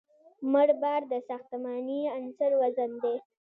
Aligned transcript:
مړ 0.51 0.69
بار 0.81 1.01
د 1.11 1.13
ساختماني 1.29 2.01
عنصر 2.15 2.51
وزن 2.61 2.91
دی 3.03 3.15